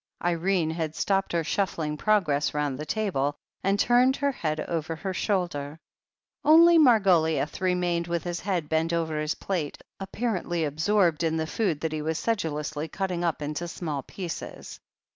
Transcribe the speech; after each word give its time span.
Irene 0.25 0.71
had 0.71 0.95
stopped 0.95 1.31
her 1.33 1.43
shuffling 1.43 1.95
progress 1.95 2.55
round 2.55 2.79
the 2.79 2.87
table, 2.87 3.35
and 3.63 3.79
turned 3.79 4.15
her 4.15 4.31
head 4.31 4.59
over 4.61 4.95
her 4.95 5.13
shoulder. 5.13 5.77
Only 6.43 6.79
Margoliouth 6.79 7.61
remained 7.61 8.07
with 8.07 8.23
his 8.23 8.39
head 8.39 8.67
bent 8.67 8.93
over 8.93 9.19
his 9.19 9.35
plate, 9.35 9.77
apparently 9.99 10.63
absorbed 10.65 11.21
in 11.23 11.37
the 11.37 11.45
food 11.45 11.81
that 11.81 11.93
he 11.93 12.01
was 12.01 12.17
sedulously 12.17 12.87
cutting 12.87 13.23
up 13.23 13.43
into 13.43 13.67
small 13.67 14.01
pieces. 14.01 14.79